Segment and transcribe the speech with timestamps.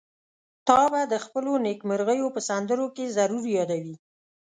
[0.67, 3.95] تا به د خپلو نېکمرغيو په سندرو کې ضرور يادوي.